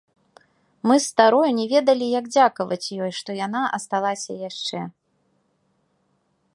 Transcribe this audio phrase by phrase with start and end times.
[0.91, 4.83] Мы з старою не ведалі, як дзякаваць ёй, што яна асталася яшчэ.